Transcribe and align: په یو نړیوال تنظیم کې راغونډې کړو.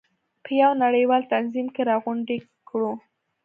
په 0.43 0.51
یو 0.61 0.71
نړیوال 0.83 1.21
تنظیم 1.33 1.67
کې 1.75 1.81
راغونډې 1.89 2.37
کړو. 2.69 2.91